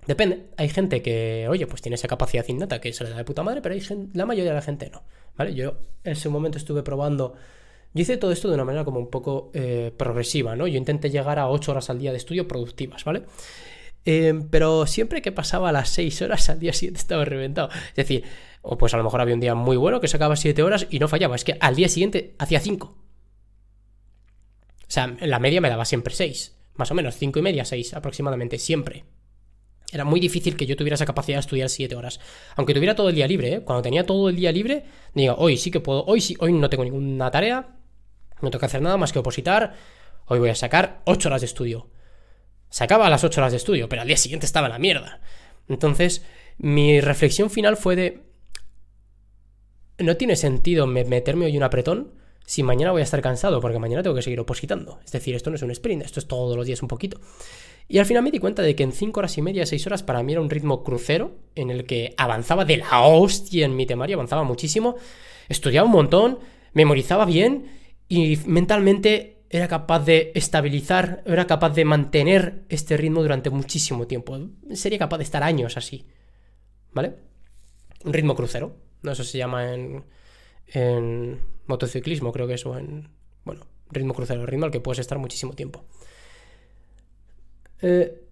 Depende. 0.08 0.48
Hay 0.58 0.70
gente 0.70 1.02
que, 1.02 1.48
oye, 1.50 1.66
pues 1.68 1.82
tiene 1.82 1.96
esa 1.96 2.08
capacidad 2.08 2.48
innata 2.48 2.80
que 2.80 2.94
se 2.94 3.04
le 3.04 3.10
da 3.10 3.18
de 3.18 3.26
puta 3.26 3.44
madre, 3.44 3.62
pero 3.62 3.74
hay 3.74 3.82
la 4.14 4.26
mayoría 4.26 4.52
de 4.52 4.58
la 4.58 4.62
gente 4.62 4.90
no. 4.90 5.04
¿Vale? 5.38 5.54
Yo 5.54 5.78
en 6.04 6.14
ese 6.14 6.30
momento 6.30 6.58
estuve 6.58 6.84
probando. 6.84 7.34
Yo 7.94 8.02
hice 8.02 8.18
todo 8.18 8.32
esto 8.32 8.50
de 8.50 8.56
una 8.56 8.66
manera 8.66 8.86
como 8.86 9.00
un 9.00 9.10
poco 9.10 9.52
eh, 9.54 9.92
progresiva, 9.96 10.56
¿no? 10.56 10.68
Yo 10.68 10.78
intenté 10.78 11.10
llegar 11.10 11.40
a 11.40 11.50
8 11.50 11.72
horas 11.72 11.90
al 11.90 12.00
día 12.00 12.12
de 12.12 12.18
estudio 12.18 12.48
productivas, 12.48 13.04
¿vale? 13.06 13.24
Eh, 14.06 14.40
pero 14.52 14.86
siempre 14.86 15.22
que 15.22 15.32
pasaba 15.32 15.72
las 15.72 15.90
6 15.90 16.22
horas 16.22 16.50
al 16.50 16.60
día 16.60 16.74
siguiente 16.74 17.00
estaba 17.00 17.26
reventado. 17.26 17.70
Es 17.90 17.96
decir, 17.96 18.24
o 18.62 18.78
pues 18.78 18.94
a 18.94 18.98
lo 18.98 19.04
mejor 19.04 19.22
había 19.22 19.34
un 19.34 19.40
día 19.40 19.56
muy 19.56 19.78
bueno 19.78 20.00
que 20.00 20.08
sacaba 20.08 20.36
7 20.36 20.62
horas 20.64 20.88
y 20.90 21.00
no 21.00 21.08
fallaba. 21.08 21.36
Es 21.36 21.44
que 21.44 21.58
al 21.60 21.76
día 21.76 21.90
siguiente 21.90 22.36
hacía 22.38 22.60
5. 22.60 22.88
O 22.88 22.96
sea, 24.88 25.16
la 25.20 25.40
media 25.40 25.62
me 25.62 25.70
daba 25.70 25.86
siempre 25.86 26.14
6, 26.14 26.56
más 26.76 26.92
o 26.92 26.94
menos, 26.94 27.16
5 27.16 27.40
y 27.40 27.42
media, 27.42 27.66
6 27.66 27.96
aproximadamente, 27.96 28.60
siempre. 28.60 29.06
Era 29.92 30.04
muy 30.04 30.20
difícil 30.20 30.56
que 30.56 30.66
yo 30.66 30.76
tuviera 30.76 30.96
esa 30.96 31.06
capacidad 31.06 31.38
de 31.38 31.42
estudiar 31.42 31.70
7 31.70 31.96
horas. 31.96 32.20
Aunque 32.56 32.74
tuviera 32.74 32.96
todo 32.96 33.10
el 33.10 33.16
día 33.16 33.28
libre, 33.28 33.54
¿eh? 33.54 33.62
Cuando 33.62 33.82
tenía 33.82 34.06
todo 34.06 34.30
el 34.30 34.36
día 34.36 34.52
libre, 34.52 34.86
digo, 35.14 35.36
hoy 35.38 35.58
sí 35.58 35.72
que 35.72 35.80
puedo, 35.80 36.06
hoy 36.06 36.22
sí, 36.22 36.36
hoy 36.40 36.54
no 36.54 36.70
tengo 36.70 36.84
ninguna 36.84 37.32
tarea, 37.32 37.78
no 38.42 38.52
tengo 38.52 38.60
que 38.60 38.66
hacer 38.66 38.82
nada 38.82 38.98
más 38.98 39.12
que 39.12 39.20
opositar, 39.20 39.76
hoy 40.28 40.40
voy 40.40 40.50
a 40.50 40.56
sacar 40.56 41.02
8 41.06 41.30
horas 41.30 41.42
de 41.42 41.48
estudio. 41.48 41.90
Sacaba 42.76 43.10
las 43.10 43.24
8 43.24 43.40
horas 43.40 43.54
de 43.54 43.58
estudio, 43.58 43.88
pero 43.88 44.02
al 44.02 44.08
día 44.10 44.18
siguiente 44.18 44.46
estaba 44.46 44.68
en 44.68 44.74
la 44.74 44.80
mierda. 44.80 45.22
Entonces, 45.70 46.26
mi 46.58 47.00
reflexión 47.00 47.50
final 47.50 47.78
fue 47.78 47.96
de... 47.96 48.24
No 49.98 50.18
tiene 50.18 50.36
sentido 50.36 50.86
meterme 50.86 51.46
hoy 51.46 51.56
un 51.56 51.64
apretón 51.64 52.12
si 52.46 52.64
mañana 52.64 52.92
voy 52.92 53.00
a 53.00 53.06
estar 53.06 53.22
cansado, 53.22 53.62
porque 53.62 53.80
mañana 53.80 54.04
tengo 54.04 54.18
que 54.18 54.22
seguir 54.22 54.42
opositando. 54.42 55.00
Es 55.06 55.14
decir, 55.14 55.36
esto 55.36 55.50
no 55.50 55.56
es 55.56 55.62
un 55.62 55.72
sprint, 55.72 56.04
esto 56.04 56.20
es 56.20 56.28
todos 56.28 56.58
los 56.58 56.66
días 56.68 56.82
un 56.82 56.90
poquito. 56.90 57.18
Y 57.88 58.00
al 58.00 58.06
final 58.06 58.24
me 58.24 58.32
di 58.32 58.40
cuenta 58.40 58.62
de 58.62 58.76
que 58.76 58.84
en 58.84 58.92
5 58.92 59.22
horas 59.22 59.38
y 59.38 59.42
media, 59.42 59.66
6 59.66 59.88
horas, 59.88 60.04
para 60.04 60.22
mí 60.22 60.34
era 60.34 60.42
un 60.42 60.50
ritmo 60.50 60.84
crucero, 60.84 61.32
en 61.56 61.70
el 61.70 61.86
que 61.86 62.14
avanzaba 62.18 62.66
de 62.66 62.76
la 62.76 63.04
hostia 63.04 63.66
en 63.66 63.78
mi 63.78 63.86
temario, 63.86 64.18
avanzaba 64.18 64.44
muchísimo, 64.44 64.98
estudiaba 65.48 65.86
un 65.86 65.94
montón, 65.94 66.40
memorizaba 66.74 67.24
bien 67.24 67.68
y 68.10 68.38
mentalmente 68.46 69.35
era 69.56 69.70
capaz 69.70 70.04
de 70.04 70.34
estabilizar, 70.36 71.24
era 71.26 71.48
capaz 71.48 71.70
de 71.70 71.86
mantener 71.86 72.66
este 72.68 72.98
ritmo 72.98 73.22
durante 73.22 73.50
muchísimo 73.50 74.06
tiempo. 74.06 74.38
Sería 74.74 75.00
capaz 75.00 75.18
de 75.18 75.24
estar 75.24 75.44
años 75.44 75.78
así. 75.78 76.06
¿Vale? 76.92 77.16
Un 78.04 78.12
ritmo 78.12 78.36
crucero. 78.36 78.76
No, 79.02 79.14
eso 79.14 79.24
se 79.24 79.38
llama 79.38 79.74
en, 79.74 80.04
en 80.68 81.40
motociclismo, 81.68 82.34
creo 82.34 82.48
que 82.48 82.56
eso, 82.56 82.78
en, 82.78 83.08
bueno, 83.46 83.66
ritmo 83.92 84.14
crucero, 84.14 84.46
ritmo 84.46 84.66
al 84.66 84.72
que 84.72 84.82
puedes 84.82 85.00
estar 85.00 85.20
muchísimo 85.20 85.54
tiempo. 85.54 85.86
Eh, 87.82 88.28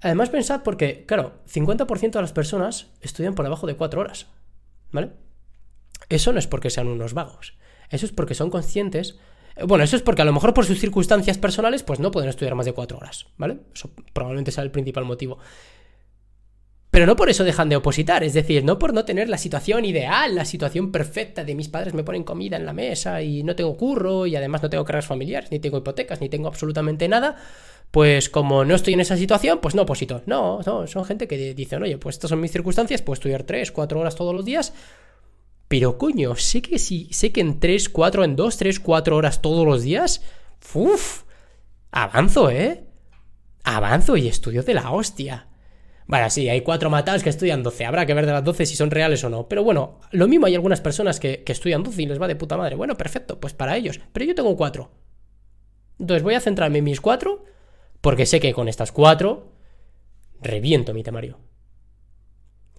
además, 0.00 0.30
pensad 0.30 0.62
porque, 0.62 1.04
claro, 1.04 1.42
50% 1.46 2.10
de 2.10 2.20
las 2.22 2.32
personas 2.32 2.86
estudian 3.02 3.34
por 3.34 3.44
debajo 3.44 3.66
de 3.66 3.76
4 3.76 4.00
horas, 4.00 4.28
¿vale? 4.92 5.10
Eso 6.08 6.32
no 6.32 6.38
es 6.38 6.46
porque 6.46 6.70
sean 6.70 6.88
unos 6.88 7.12
vagos, 7.12 7.58
eso 7.90 8.06
es 8.06 8.12
porque 8.12 8.34
son 8.34 8.48
conscientes. 8.48 9.18
Bueno, 9.62 9.84
eso 9.84 9.96
es 9.96 10.02
porque 10.02 10.22
a 10.22 10.24
lo 10.24 10.32
mejor 10.32 10.52
por 10.52 10.66
sus 10.66 10.80
circunstancias 10.80 11.38
personales, 11.38 11.82
pues 11.82 12.00
no 12.00 12.10
pueden 12.10 12.28
estudiar 12.28 12.54
más 12.54 12.66
de 12.66 12.72
4 12.72 12.98
horas, 12.98 13.26
¿vale? 13.36 13.58
Eso 13.72 13.90
probablemente 14.12 14.50
sea 14.50 14.64
el 14.64 14.70
principal 14.70 15.04
motivo. 15.04 15.38
Pero 16.90 17.06
no 17.06 17.16
por 17.16 17.28
eso 17.28 17.42
dejan 17.42 17.68
de 17.68 17.74
opositar, 17.74 18.22
es 18.22 18.34
decir, 18.34 18.64
no 18.64 18.78
por 18.78 18.94
no 18.94 19.04
tener 19.04 19.28
la 19.28 19.36
situación 19.36 19.84
ideal, 19.84 20.32
la 20.32 20.44
situación 20.44 20.92
perfecta 20.92 21.42
de 21.42 21.56
mis 21.56 21.68
padres 21.68 21.92
me 21.92 22.04
ponen 22.04 22.22
comida 22.22 22.56
en 22.56 22.64
la 22.66 22.72
mesa 22.72 23.20
y 23.20 23.42
no 23.42 23.56
tengo 23.56 23.76
curro 23.76 24.26
y 24.26 24.36
además 24.36 24.62
no 24.62 24.70
tengo 24.70 24.84
cargas 24.84 25.06
familiares, 25.06 25.50
ni 25.50 25.58
tengo 25.58 25.78
hipotecas, 25.78 26.20
ni 26.20 26.28
tengo 26.28 26.46
absolutamente 26.46 27.08
nada, 27.08 27.34
pues 27.90 28.28
como 28.28 28.64
no 28.64 28.76
estoy 28.76 28.94
en 28.94 29.00
esa 29.00 29.16
situación, 29.16 29.58
pues 29.60 29.74
no 29.74 29.82
oposito. 29.82 30.22
No, 30.26 30.60
no, 30.64 30.86
son 30.86 31.04
gente 31.04 31.26
que 31.26 31.54
dicen, 31.54 31.82
oye, 31.82 31.98
pues 31.98 32.14
estas 32.14 32.30
son 32.30 32.40
mis 32.40 32.52
circunstancias, 32.52 33.02
puedo 33.02 33.14
estudiar 33.14 33.42
3, 33.42 33.72
4 33.72 33.98
horas 33.98 34.14
todos 34.14 34.32
los 34.32 34.44
días, 34.44 34.72
pero 35.68 35.98
coño, 35.98 36.36
sé 36.36 36.62
que 36.62 36.78
si, 36.78 37.08
sé 37.12 37.32
que 37.32 37.40
en 37.40 37.60
3, 37.60 37.88
4, 37.88 38.24
en 38.24 38.36
2, 38.36 38.56
3, 38.56 38.80
4 38.80 39.16
horas 39.16 39.42
todos 39.42 39.66
los 39.66 39.82
días, 39.82 40.22
uff, 40.74 41.22
avanzo, 41.90 42.50
¿eh? 42.50 42.84
Avanzo 43.64 44.16
y 44.16 44.28
estudio 44.28 44.62
de 44.62 44.74
la 44.74 44.90
hostia. 44.90 45.48
Vale, 46.06 46.28
sí, 46.28 46.48
hay 46.48 46.60
cuatro 46.60 46.90
matados 46.90 47.22
que 47.22 47.30
estudian 47.30 47.62
12. 47.62 47.86
Habrá 47.86 48.04
que 48.04 48.12
ver 48.12 48.26
de 48.26 48.32
las 48.32 48.44
12 48.44 48.66
si 48.66 48.76
son 48.76 48.90
reales 48.90 49.24
o 49.24 49.30
no. 49.30 49.48
Pero 49.48 49.64
bueno, 49.64 50.00
lo 50.10 50.28
mismo 50.28 50.46
hay 50.46 50.54
algunas 50.54 50.80
personas 50.80 51.18
que, 51.18 51.42
estudian 51.46 51.82
12 51.82 52.02
y 52.02 52.06
les 52.06 52.20
va 52.20 52.28
de 52.28 52.36
puta 52.36 52.56
madre. 52.56 52.76
Bueno, 52.76 52.94
perfecto, 52.96 53.40
pues 53.40 53.54
para 53.54 53.76
ellos. 53.76 54.00
Pero 54.12 54.26
yo 54.26 54.34
tengo 54.34 54.56
cuatro. 54.56 54.90
Entonces 55.98 56.22
voy 56.22 56.34
a 56.34 56.40
centrarme 56.40 56.78
en 56.78 56.84
mis 56.84 57.00
cuatro, 57.00 57.44
porque 58.00 58.26
sé 58.26 58.40
que 58.40 58.52
con 58.52 58.68
estas 58.68 58.92
cuatro 58.92 59.52
reviento 60.42 60.92
mi 60.92 61.02
temario. 61.02 61.38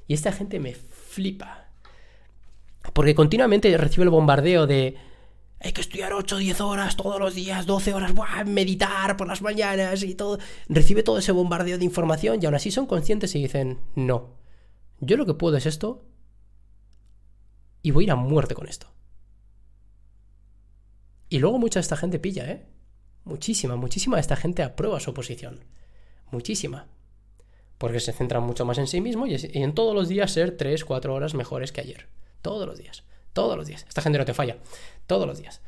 Y 0.08 0.14
esta 0.14 0.32
gente 0.32 0.60
me 0.60 0.76
flipa. 0.76 1.65
Porque 2.94 3.16
continuamente 3.16 3.76
recibe 3.78 4.04
el 4.04 4.10
bombardeo 4.10 4.68
de 4.68 4.98
hay 5.66 5.72
que 5.72 5.82
estudiar 5.82 6.14
8 6.14 6.36
o 6.36 6.40
10 6.40 6.62
horas 6.62 6.96
todos 6.96 7.20
los 7.20 7.34
días, 7.34 7.66
12 7.66 7.94
horas, 7.94 8.14
meditar 8.46 9.18
por 9.18 9.28
las 9.28 9.42
mañanas 9.42 10.04
y 10.04 10.14
todo. 10.14 10.38
Recibe 10.68 11.02
todo 11.02 11.18
ese 11.18 11.32
bombardeo 11.32 11.78
de 11.78 11.86
información 11.86 12.40
y 12.40 12.46
aún 12.46 12.56
así 12.56 12.70
son 12.70 12.86
conscientes 12.86 13.34
y 13.36 13.42
dicen, 13.42 13.80
no, 13.96 14.36
yo 15.00 15.18
lo 15.18 15.26
que 15.26 15.34
puedo 15.34 15.58
es 15.58 15.66
esto 15.66 16.06
y 17.82 17.92
voy 17.92 18.04
a 18.04 18.06
ir 18.06 18.12
a 18.12 18.16
muerte 18.16 18.54
con 18.54 18.68
esto. 18.68 18.88
Y 21.30 21.40
luego 21.40 21.58
mucha 21.58 21.80
de 21.80 21.82
esta 21.82 21.98
gente 21.98 22.20
pilla, 22.20 22.50
¿eh? 22.50 22.68
Muchísima, 23.24 23.76
muchísima 23.76 24.18
de 24.18 24.22
esta 24.22 24.36
gente 24.36 24.62
aprueba 24.62 25.00
su 25.00 25.10
oposición. 25.12 25.64
Muchísima. 26.30 26.88
Porque 27.80 28.00
se 28.00 28.14
centran 28.14 28.44
mucho 28.44 28.66
más 28.66 28.78
en 28.78 28.88
sí 28.88 29.02
mismo 29.02 29.26
y 29.26 29.36
en 29.36 29.74
todos 29.74 29.96
los 29.96 30.08
días 30.08 30.32
ser 30.32 30.56
3, 30.56 30.86
4 30.86 31.14
horas 31.14 31.34
mejores 31.34 31.72
que 31.72 31.82
ayer. 31.82 32.08
Todos 32.46 32.68
los 32.68 32.78
días. 32.78 33.04
Todos 33.34 33.58
los 33.58 33.66
días. 33.66 33.86
Esta 33.88 34.04
gente 34.04 34.20
no 34.20 34.26
te 34.26 34.36
falla. 34.36 34.58
Todos 35.08 35.26
los 35.26 35.40
días. 35.40 35.64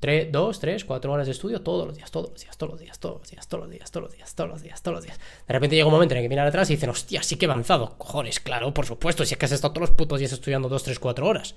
Tres, 0.00 0.32
dos, 0.32 0.58
tres, 0.58 0.84
cuatro 0.84 1.12
horas 1.12 1.28
de 1.28 1.30
estudio 1.30 1.62
todos 1.62 1.86
los 1.86 1.94
días, 1.94 2.10
todos 2.10 2.30
los 2.30 2.40
días, 2.40 2.58
todos 2.58 2.72
los 2.72 2.80
días, 2.80 2.98
todos 2.98 3.20
los 3.20 3.30
días, 3.30 3.46
todos 3.48 3.62
los 3.62 3.70
días, 3.70 3.92
todos 3.92 4.02
los 4.02 4.12
días, 4.12 4.34
todos 4.34 4.50
los 4.50 4.62
días, 4.62 4.82
todos 4.82 4.94
los 4.96 5.04
días. 5.04 5.20
De 5.46 5.54
repente 5.54 5.76
llega 5.76 5.86
un 5.86 5.92
momento 5.92 6.14
en 6.14 6.18
el 6.18 6.24
que 6.24 6.28
miran 6.28 6.48
atrás 6.48 6.68
y 6.68 6.74
dicen, 6.74 6.90
hostia, 6.90 7.22
sí 7.22 7.36
que 7.36 7.46
he 7.46 7.48
avanzado. 7.48 7.96
Cojones, 7.96 8.40
claro, 8.40 8.74
por 8.74 8.86
supuesto, 8.86 9.24
si 9.24 9.34
es 9.34 9.38
que 9.38 9.44
has 9.44 9.52
estado 9.52 9.72
todos 9.72 9.90
los 9.90 9.96
putos 9.96 10.18
días 10.18 10.32
estudiando 10.32 10.68
dos, 10.68 10.82
tres, 10.82 10.98
cuatro 10.98 11.28
horas. 11.28 11.54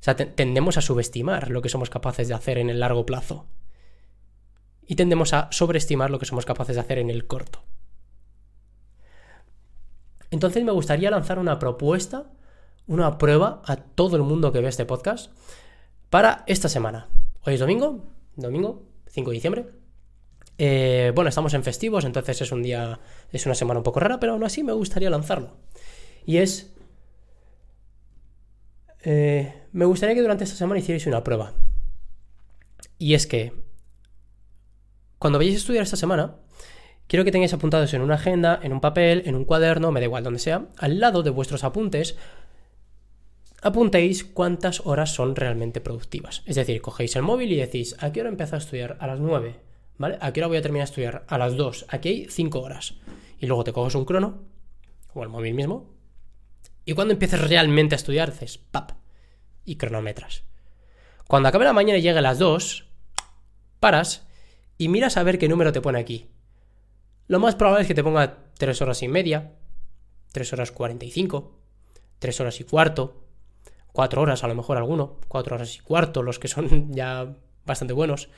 O 0.00 0.04
sea, 0.06 0.14
tendemos 0.14 0.78
a 0.78 0.82
subestimar 0.82 1.50
lo 1.50 1.62
que 1.62 1.68
somos 1.68 1.90
capaces 1.90 2.28
de 2.28 2.34
hacer 2.34 2.58
en 2.58 2.70
el 2.70 2.78
largo 2.78 3.04
plazo. 3.06 3.46
Y 4.86 4.94
tendemos 4.94 5.32
a 5.32 5.48
sobreestimar 5.50 6.10
lo 6.10 6.20
que 6.20 6.26
somos 6.26 6.46
capaces 6.46 6.76
de 6.76 6.80
hacer 6.80 6.98
en 6.98 7.10
el 7.10 7.26
corto. 7.26 7.64
Entonces 10.30 10.64
me 10.64 10.72
gustaría 10.72 11.10
lanzar 11.10 11.38
una 11.38 11.58
propuesta, 11.58 12.26
una 12.86 13.18
prueba 13.18 13.62
a 13.64 13.76
todo 13.76 14.16
el 14.16 14.22
mundo 14.22 14.52
que 14.52 14.60
ve 14.60 14.68
este 14.68 14.86
podcast 14.86 15.32
para 16.10 16.44
esta 16.46 16.68
semana. 16.68 17.08
Hoy 17.42 17.54
es 17.54 17.60
domingo, 17.60 18.04
domingo 18.36 18.84
5 19.08 19.30
de 19.30 19.34
diciembre. 19.34 19.66
Eh, 20.58 21.12
bueno, 21.14 21.28
estamos 21.28 21.52
en 21.54 21.64
festivos, 21.64 22.04
entonces 22.04 22.40
es 22.40 22.52
un 22.52 22.62
día, 22.62 23.00
es 23.30 23.44
una 23.46 23.54
semana 23.54 23.80
un 23.80 23.84
poco 23.84 24.00
rara, 24.00 24.20
pero 24.20 24.32
aún 24.32 24.44
así 24.44 24.62
me 24.62 24.72
gustaría 24.72 25.10
lanzarlo. 25.10 25.56
Y 26.24 26.38
es... 26.38 26.72
Eh, 29.02 29.52
me 29.72 29.84
gustaría 29.84 30.14
que 30.14 30.22
durante 30.22 30.44
esta 30.44 30.56
semana 30.56 30.80
hicierais 30.80 31.06
una 31.06 31.22
prueba. 31.22 31.54
Y 32.98 33.14
es 33.14 33.26
que 33.26 33.52
cuando 35.18 35.38
vayáis 35.38 35.56
a 35.56 35.58
estudiar 35.58 35.82
esta 35.82 35.96
semana, 35.96 36.36
quiero 37.06 37.24
que 37.24 37.32
tengáis 37.32 37.52
apuntados 37.52 37.92
en 37.94 38.02
una 38.02 38.14
agenda, 38.14 38.58
en 38.62 38.72
un 38.72 38.80
papel, 38.80 39.22
en 39.26 39.34
un 39.34 39.44
cuaderno, 39.44 39.92
me 39.92 40.00
da 40.00 40.06
igual 40.06 40.24
donde 40.24 40.38
sea, 40.38 40.66
al 40.78 40.98
lado 40.98 41.22
de 41.22 41.30
vuestros 41.30 41.64
apuntes, 41.64 42.16
apuntéis 43.62 44.24
cuántas 44.24 44.80
horas 44.86 45.12
son 45.12 45.36
realmente 45.36 45.80
productivas. 45.80 46.42
Es 46.46 46.56
decir, 46.56 46.80
cogéis 46.80 47.16
el 47.16 47.22
móvil 47.22 47.52
y 47.52 47.56
decís, 47.56 47.96
¿a 48.00 48.12
qué 48.12 48.20
hora 48.20 48.30
empiezo 48.30 48.56
a 48.56 48.58
estudiar? 48.58 48.96
A 49.00 49.06
las 49.06 49.20
9, 49.20 49.56
¿vale? 49.98 50.18
¿A 50.20 50.32
qué 50.32 50.40
hora 50.40 50.48
voy 50.48 50.56
a 50.58 50.62
terminar 50.62 50.86
de 50.86 50.90
estudiar? 50.90 51.24
A 51.28 51.38
las 51.38 51.56
2. 51.56 51.86
Aquí 51.88 52.08
hay 52.08 52.26
5 52.28 52.60
horas. 52.60 52.94
Y 53.38 53.46
luego 53.46 53.64
te 53.64 53.72
coges 53.72 53.94
un 53.94 54.04
crono, 54.04 54.44
o 55.14 55.22
el 55.22 55.28
móvil 55.28 55.54
mismo, 55.54 55.96
y 56.84 56.94
cuando 56.94 57.12
empieces 57.12 57.40
realmente 57.48 57.94
a 57.94 57.96
estudiar, 57.96 58.30
haces 58.30 58.58
pap, 58.58 58.92
y 59.64 59.76
cronometras. 59.76 60.44
Cuando 61.26 61.48
acabe 61.48 61.64
la 61.64 61.72
mañana 61.72 61.98
y 61.98 62.02
llegue 62.02 62.18
a 62.18 62.22
las 62.22 62.38
2, 62.38 62.86
paras 63.80 64.26
y 64.78 64.88
miras 64.88 65.16
a 65.16 65.24
ver 65.24 65.38
qué 65.38 65.48
número 65.48 65.72
te 65.72 65.80
pone 65.80 65.98
aquí. 65.98 66.30
Lo 67.26 67.40
más 67.40 67.56
probable 67.56 67.82
es 67.82 67.88
que 67.88 67.94
te 67.94 68.04
ponga 68.04 68.38
3 68.56 68.80
horas 68.82 69.02
y 69.02 69.08
media, 69.08 69.56
3 70.32 70.52
horas 70.52 70.70
45, 70.70 71.58
3 72.20 72.40
horas 72.40 72.60
y 72.60 72.64
cuarto, 72.64 73.25
cuatro 73.96 74.20
horas 74.20 74.44
a 74.44 74.48
lo 74.48 74.54
mejor 74.54 74.76
alguno, 74.76 75.16
cuatro 75.26 75.56
horas 75.56 75.74
y 75.74 75.78
cuarto, 75.78 76.22
los 76.22 76.38
que 76.38 76.48
son 76.48 76.92
ya 76.94 77.34
bastante 77.64 77.94
buenos, 77.94 78.28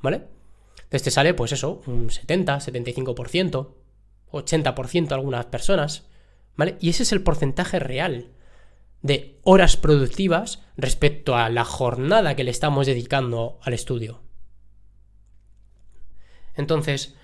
¿vale? 0.00 0.28
Entonces 0.76 1.02
te 1.02 1.10
sale, 1.10 1.34
pues 1.34 1.50
eso, 1.50 1.82
un 1.88 2.08
70, 2.08 2.58
75%, 2.58 3.74
80% 4.30 5.12
algunas 5.12 5.46
personas, 5.46 6.06
¿vale? 6.54 6.76
Y 6.78 6.90
ese 6.90 7.02
es 7.02 7.10
el 7.10 7.20
porcentaje 7.20 7.80
real 7.80 8.28
de 9.02 9.40
horas 9.42 9.76
productivas 9.76 10.62
respecto 10.76 11.34
a 11.34 11.48
la 11.48 11.64
jornada 11.64 12.36
que 12.36 12.44
le 12.44 12.52
estamos 12.52 12.86
dedicando 12.86 13.58
al 13.62 13.72
estudio. 13.74 14.20
Entonces, 16.54 17.16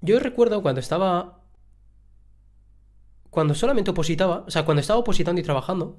yo 0.00 0.20
recuerdo 0.20 0.62
cuando 0.62 0.80
estaba 0.80 1.41
cuando 3.32 3.54
solamente 3.54 3.90
opositaba, 3.90 4.44
o 4.46 4.50
sea, 4.50 4.66
cuando 4.66 4.82
estaba 4.82 5.00
opositando 5.00 5.40
y 5.40 5.42
trabajando, 5.42 5.96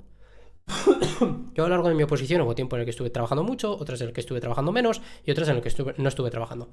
yo 1.56 1.66
a 1.66 1.68
lo 1.68 1.70
largo 1.70 1.90
de 1.90 1.96
mi 1.96 2.04
oposición 2.04 2.42
hubo 2.42 2.54
tiempo 2.54 2.76
en 2.76 2.82
el 2.82 2.86
que 2.86 2.92
estuve 2.92 3.10
trabajando 3.10 3.44
mucho, 3.44 3.76
otras 3.76 4.00
en 4.02 4.10
el 4.10 4.14
que 4.14 4.22
estuve 4.22 4.40
trabajando 4.40 4.72
menos 4.72 5.02
y 5.26 5.32
otras 5.32 5.50
en 5.50 5.56
el 5.56 5.64
que 5.64 5.96
no 5.98 6.10
estuve 6.10 6.30
trabajando. 6.30 6.70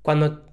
Cuando, 0.00 0.46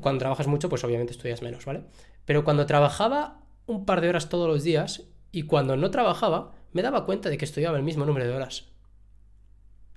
cuando 0.00 0.18
trabajas 0.18 0.46
mucho, 0.46 0.70
pues 0.70 0.82
obviamente 0.82 1.12
estudias 1.12 1.42
menos, 1.42 1.66
¿vale? 1.66 1.84
Pero 2.24 2.42
cuando 2.42 2.64
trabajaba 2.64 3.42
un 3.66 3.84
par 3.84 4.00
de 4.00 4.08
horas 4.08 4.30
todos 4.30 4.48
los 4.48 4.64
días 4.64 5.02
y 5.30 5.42
cuando 5.42 5.76
no 5.76 5.90
trabajaba, 5.90 6.52
me 6.72 6.80
daba 6.80 7.04
cuenta 7.04 7.28
de 7.28 7.36
que 7.36 7.44
estudiaba 7.44 7.76
el 7.76 7.82
mismo 7.82 8.06
número 8.06 8.26
de 8.26 8.32
horas. 8.32 8.64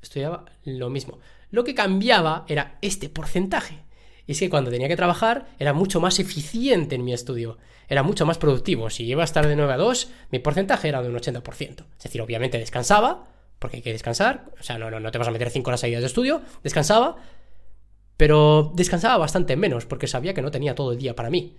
Estudiaba 0.01 0.43
lo 0.65 0.89
mismo. 0.89 1.19
Lo 1.51 1.63
que 1.63 1.73
cambiaba 1.73 2.43
era 2.49 2.79
este 2.81 3.07
porcentaje. 3.07 3.85
Y 4.25 4.33
es 4.33 4.39
que 4.39 4.49
cuando 4.49 4.71
tenía 4.71 4.87
que 4.87 4.95
trabajar 4.95 5.47
era 5.59 5.73
mucho 5.73 5.99
más 5.99 6.19
eficiente 6.19 6.95
en 6.95 7.03
mi 7.03 7.13
estudio, 7.13 7.57
era 7.87 8.03
mucho 8.03 8.25
más 8.25 8.37
productivo. 8.37 8.89
Si 8.89 9.03
iba 9.05 9.21
a 9.21 9.25
estar 9.25 9.47
de 9.47 9.55
9 9.55 9.73
a 9.73 9.77
2, 9.77 10.09
mi 10.31 10.39
porcentaje 10.39 10.87
era 10.87 11.01
de 11.01 11.09
un 11.09 11.15
80%. 11.15 11.85
Es 11.97 12.03
decir, 12.03 12.21
obviamente 12.21 12.57
descansaba, 12.57 13.27
porque 13.59 13.77
hay 13.77 13.83
que 13.83 13.91
descansar, 13.91 14.45
o 14.59 14.63
sea, 14.63 14.77
no, 14.77 14.89
no, 14.89 14.99
no 14.99 15.11
te 15.11 15.17
vas 15.17 15.27
a 15.27 15.31
meter 15.31 15.49
5 15.49 15.69
horas 15.69 15.79
seguidas 15.79 16.01
de 16.01 16.07
estudio, 16.07 16.41
descansaba, 16.63 17.17
pero 18.17 18.71
descansaba 18.75 19.17
bastante 19.17 19.55
menos, 19.55 19.85
porque 19.85 20.07
sabía 20.07 20.33
que 20.33 20.41
no 20.41 20.51
tenía 20.51 20.75
todo 20.75 20.91
el 20.91 20.97
día 20.97 21.15
para 21.15 21.29
mí. 21.29 21.57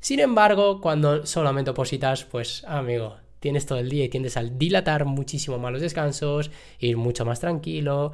Sin 0.00 0.20
embargo, 0.20 0.80
cuando 0.80 1.26
solamente 1.26 1.72
opositas, 1.72 2.24
pues 2.24 2.64
amigo, 2.64 3.16
tienes 3.38 3.66
todo 3.66 3.78
el 3.78 3.90
día 3.90 4.04
y 4.04 4.08
tiendes 4.08 4.36
al 4.36 4.58
dilatar 4.58 5.04
muchísimo 5.04 5.58
más 5.58 5.72
los 5.72 5.82
descansos, 5.82 6.50
ir 6.78 6.96
mucho 6.96 7.24
más 7.24 7.40
tranquilo. 7.40 8.12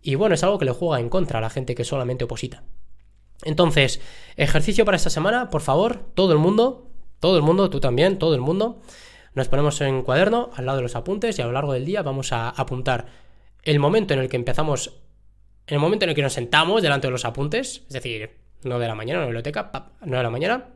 Y 0.00 0.14
bueno, 0.14 0.34
es 0.34 0.42
algo 0.44 0.58
que 0.58 0.64
le 0.64 0.72
juega 0.72 1.00
en 1.00 1.08
contra 1.08 1.38
a 1.38 1.42
la 1.42 1.50
gente 1.50 1.74
que 1.74 1.84
solamente 1.84 2.24
oposita. 2.24 2.62
Entonces, 3.42 4.00
ejercicio 4.36 4.84
para 4.84 4.96
esta 4.96 5.10
semana, 5.10 5.50
por 5.50 5.60
favor, 5.60 5.98
todo 6.14 6.32
el 6.32 6.38
mundo, 6.38 6.90
todo 7.20 7.36
el 7.36 7.42
mundo, 7.42 7.70
tú 7.70 7.80
también, 7.80 8.18
todo 8.18 8.34
el 8.34 8.40
mundo, 8.40 8.80
nos 9.34 9.48
ponemos 9.48 9.80
en 9.80 10.02
cuaderno 10.02 10.50
al 10.54 10.66
lado 10.66 10.78
de 10.78 10.82
los 10.82 10.96
apuntes 10.96 11.38
y 11.38 11.42
a 11.42 11.46
lo 11.46 11.52
largo 11.52 11.72
del 11.72 11.84
día 11.84 12.02
vamos 12.02 12.32
a 12.32 12.48
apuntar 12.48 13.06
el 13.62 13.78
momento 13.78 14.14
en 14.14 14.20
el 14.20 14.28
que 14.28 14.36
empezamos, 14.36 15.00
el 15.66 15.78
momento 15.78 16.04
en 16.04 16.10
el 16.10 16.16
que 16.16 16.22
nos 16.22 16.32
sentamos 16.32 16.82
delante 16.82 17.06
de 17.06 17.12
los 17.12 17.24
apuntes, 17.24 17.84
es 17.86 17.92
decir, 17.92 18.30
no 18.64 18.78
de 18.78 18.88
la 18.88 18.94
mañana 18.94 19.18
en 19.18 19.22
la 19.22 19.26
biblioteca, 19.26 19.92
no 20.04 20.16
de 20.16 20.22
la 20.22 20.30
mañana, 20.30 20.70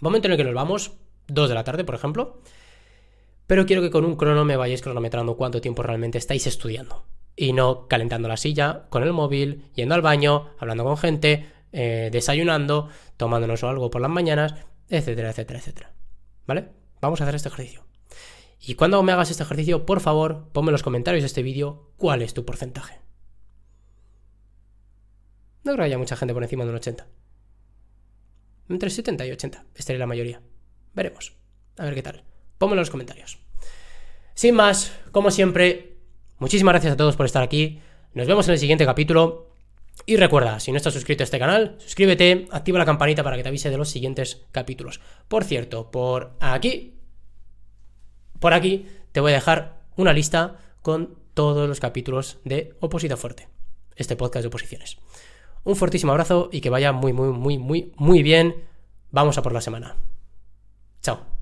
momento 0.00 0.28
en 0.28 0.32
el 0.32 0.38
que 0.38 0.44
nos 0.44 0.54
vamos, 0.54 0.92
2 1.28 1.48
de 1.48 1.54
la 1.54 1.64
tarde, 1.64 1.84
por 1.84 1.94
ejemplo, 1.94 2.40
pero 3.46 3.66
quiero 3.66 3.82
que 3.82 3.90
con 3.90 4.04
un 4.04 4.16
crono 4.16 4.44
me 4.44 4.56
vayáis 4.56 4.82
cronometrando 4.82 5.36
cuánto 5.36 5.60
tiempo 5.60 5.82
realmente 5.82 6.18
estáis 6.18 6.46
estudiando. 6.46 7.04
Y 7.36 7.52
no 7.52 7.88
calentando 7.88 8.28
la 8.28 8.36
silla 8.36 8.86
con 8.90 9.02
el 9.02 9.12
móvil, 9.12 9.64
yendo 9.74 9.94
al 9.94 10.02
baño, 10.02 10.50
hablando 10.58 10.84
con 10.84 10.96
gente, 10.96 11.46
eh, 11.76 12.08
desayunando, 12.12 12.88
tomándonos 13.16 13.64
algo 13.64 13.90
por 13.90 14.00
las 14.00 14.10
mañanas, 14.10 14.54
etcétera, 14.88 15.30
etcétera, 15.30 15.58
etcétera. 15.58 15.92
¿Vale? 16.46 16.68
Vamos 17.00 17.20
a 17.20 17.24
hacer 17.24 17.34
este 17.34 17.48
ejercicio. 17.48 17.84
Y 18.60 18.76
cuando 18.76 19.02
me 19.02 19.10
hagas 19.10 19.32
este 19.32 19.42
ejercicio, 19.42 19.84
por 19.84 19.98
favor, 19.98 20.50
ponme 20.52 20.68
en 20.68 20.72
los 20.74 20.84
comentarios 20.84 21.22
de 21.22 21.26
este 21.26 21.42
vídeo 21.42 21.90
cuál 21.96 22.22
es 22.22 22.32
tu 22.32 22.44
porcentaje. 22.44 23.00
No 25.64 25.72
creo 25.72 25.78
que 25.78 25.82
haya 25.82 25.98
mucha 25.98 26.14
gente 26.14 26.32
por 26.32 26.44
encima 26.44 26.62
de 26.62 26.70
un 26.70 26.76
80. 26.76 27.08
Entre 28.68 28.88
70 28.88 29.26
y 29.26 29.32
80 29.32 29.64
estaría 29.74 29.98
la 29.98 30.06
mayoría. 30.06 30.40
Veremos. 30.94 31.34
A 31.76 31.86
ver 31.86 31.94
qué 31.94 32.02
tal. 32.02 32.22
Ponme 32.56 32.74
en 32.74 32.78
los 32.78 32.90
comentarios. 32.90 33.40
Sin 34.34 34.54
más, 34.54 34.92
como 35.10 35.32
siempre, 35.32 35.96
muchísimas 36.38 36.74
gracias 36.74 36.92
a 36.92 36.96
todos 36.96 37.16
por 37.16 37.26
estar 37.26 37.42
aquí. 37.42 37.80
Nos 38.12 38.28
vemos 38.28 38.46
en 38.46 38.52
el 38.52 38.60
siguiente 38.60 38.86
capítulo. 38.86 39.43
Y 40.06 40.16
recuerda, 40.16 40.60
si 40.60 40.70
no 40.70 40.76
estás 40.76 40.92
suscrito 40.92 41.22
a 41.22 41.24
este 41.24 41.38
canal, 41.38 41.76
suscríbete, 41.78 42.46
activa 42.50 42.78
la 42.78 42.84
campanita 42.84 43.22
para 43.22 43.36
que 43.36 43.42
te 43.42 43.48
avise 43.48 43.70
de 43.70 43.78
los 43.78 43.88
siguientes 43.88 44.42
capítulos. 44.52 45.00
Por 45.28 45.44
cierto, 45.44 45.90
por 45.90 46.36
aquí, 46.40 46.94
por 48.38 48.52
aquí, 48.52 48.86
te 49.12 49.20
voy 49.20 49.32
a 49.32 49.36
dejar 49.36 49.80
una 49.96 50.12
lista 50.12 50.58
con 50.82 51.16
todos 51.32 51.68
los 51.68 51.80
capítulos 51.80 52.38
de 52.44 52.76
Oposita 52.80 53.16
Fuerte, 53.16 53.48
este 53.96 54.16
podcast 54.16 54.42
de 54.42 54.48
oposiciones. 54.48 54.98
Un 55.64 55.76
fortísimo 55.76 56.12
abrazo 56.12 56.50
y 56.52 56.60
que 56.60 56.70
vaya 56.70 56.92
muy, 56.92 57.14
muy, 57.14 57.28
muy, 57.28 57.58
muy, 57.58 57.92
muy 57.96 58.22
bien. 58.22 58.64
Vamos 59.10 59.38
a 59.38 59.42
por 59.42 59.54
la 59.54 59.62
semana. 59.62 59.96
Chao. 61.00 61.33